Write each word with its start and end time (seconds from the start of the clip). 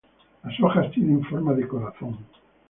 Las 0.43 0.59
hojas 0.59 0.89
tienen 0.93 1.23
forma 1.23 1.53
de 1.53 1.67
corazón. 1.67 2.17